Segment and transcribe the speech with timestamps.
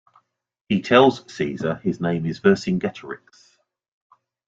[0.67, 3.59] He tells Caesar his name is Vercingetorix.